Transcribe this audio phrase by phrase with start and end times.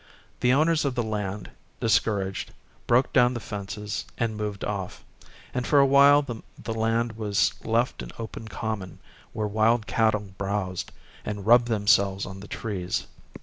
[0.39, 2.53] The owners of the land, discouraged,
[2.87, 5.03] broke down the fences, and moved off;
[5.53, 8.97] and for a while the land was left an open common,
[9.31, 10.91] where wild cattle browsed,
[11.23, 13.05] and rubbed themselves on the trees.